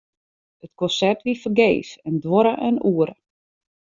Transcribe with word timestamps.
It 0.65 0.71
konsert 0.81 1.23
wie 1.27 1.35
fergees 1.41 1.89
en 2.09 2.15
duorre 2.23 2.53
in 2.69 2.77
oere. 2.91 3.15